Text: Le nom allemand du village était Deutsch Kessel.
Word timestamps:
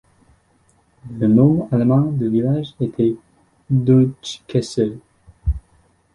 Le 1.15 1.27
nom 1.27 1.69
allemand 1.71 2.01
du 2.09 2.27
village 2.27 2.73
était 2.79 3.15
Deutsch 3.69 4.41
Kessel. 4.47 4.97